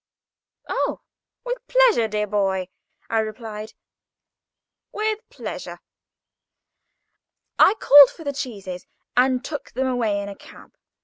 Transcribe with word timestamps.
"Oh, 0.67 1.01
with 1.43 1.59
pleasure, 1.67 2.07
dear 2.07 2.25
boy," 2.25 2.69
I 3.07 3.19
replied, 3.19 3.73
"with 4.91 5.19
pleasure." 5.29 5.77
I 7.59 7.75
called 7.75 8.09
for 8.09 8.23
the 8.23 8.33
cheeses, 8.33 8.87
and 9.15 9.45
took 9.45 9.73
them 9.73 9.85
away 9.85 10.19
in 10.19 10.27
a 10.27 10.35
cab. 10.35 10.73